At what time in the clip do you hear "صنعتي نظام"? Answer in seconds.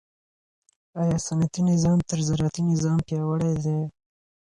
1.25-1.99